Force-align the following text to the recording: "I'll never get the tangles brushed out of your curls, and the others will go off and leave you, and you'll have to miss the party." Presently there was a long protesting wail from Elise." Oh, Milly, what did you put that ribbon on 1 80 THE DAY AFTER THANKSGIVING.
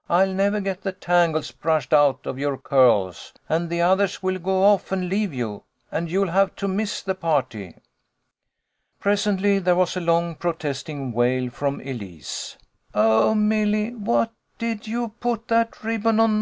"I'll 0.08 0.32
never 0.32 0.58
get 0.58 0.80
the 0.80 0.92
tangles 0.92 1.50
brushed 1.50 1.92
out 1.92 2.24
of 2.26 2.38
your 2.38 2.56
curls, 2.56 3.34
and 3.46 3.68
the 3.68 3.82
others 3.82 4.22
will 4.22 4.38
go 4.38 4.62
off 4.64 4.90
and 4.90 5.06
leave 5.10 5.34
you, 5.34 5.64
and 5.90 6.10
you'll 6.10 6.30
have 6.30 6.56
to 6.56 6.66
miss 6.66 7.02
the 7.02 7.14
party." 7.14 7.74
Presently 9.00 9.58
there 9.58 9.76
was 9.76 9.94
a 9.94 10.00
long 10.00 10.34
protesting 10.36 11.12
wail 11.12 11.50
from 11.50 11.78
Elise." 11.80 12.56
Oh, 12.94 13.34
Milly, 13.34 13.90
what 13.94 14.32
did 14.56 14.86
you 14.86 15.08
put 15.20 15.48
that 15.48 15.84
ribbon 15.84 15.90
on 15.90 15.90
1 15.90 15.90
80 15.90 15.92
THE 15.92 15.92
DAY 15.92 15.98
AFTER 15.98 16.18
THANKSGIVING. 16.22 16.30